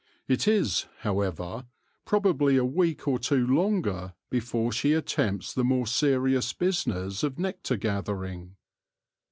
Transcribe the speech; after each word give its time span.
It 0.27 0.47
is, 0.47 0.87
however, 1.01 1.67
probably 2.05 2.57
a 2.57 2.65
week 2.65 3.07
or 3.07 3.19
two 3.19 3.45
longer 3.45 4.15
before 4.31 4.71
she 4.71 4.93
attempts 4.93 5.53
the 5.53 5.63
more 5.63 5.85
serious 5.85 6.53
business 6.53 7.21
of 7.21 7.37
nectar 7.37 7.77
gather 7.77 8.25
ing. 8.25 8.55